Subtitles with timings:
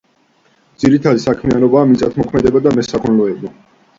[0.83, 3.53] ძირითადი საქმიანობაა მიწათმოქმედება და მესაქონლეობა.